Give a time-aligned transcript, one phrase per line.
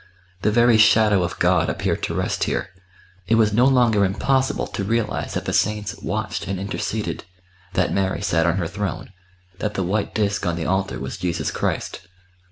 [0.41, 2.69] The very shadow of God appeared to rest here;
[3.27, 7.23] it was no longer impossible to realise that the saints watched and interceded,
[7.73, 9.11] that Mary sat on her throne,
[9.59, 12.07] that the white disc on the altar was Jesus Christ.